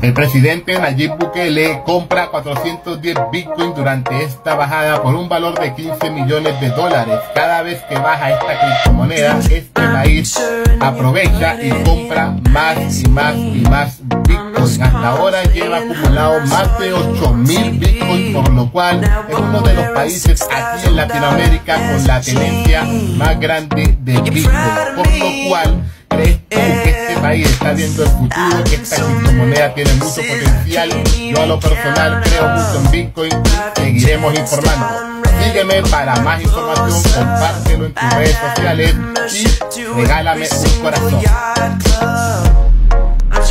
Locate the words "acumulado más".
15.78-16.78